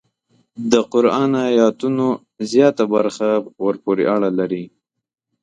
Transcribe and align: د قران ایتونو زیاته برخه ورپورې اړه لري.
د 0.71 0.73
قران 0.91 1.33
ایتونو 1.59 2.07
زیاته 2.51 2.83
برخه 2.93 3.29
ورپورې 3.65 4.05
اړه 4.15 4.29
لري. 4.39 4.63